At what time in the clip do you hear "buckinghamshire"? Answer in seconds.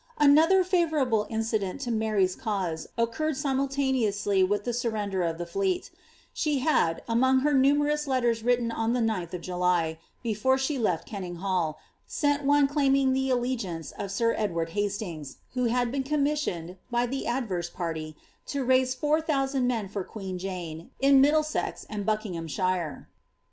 22.07-23.07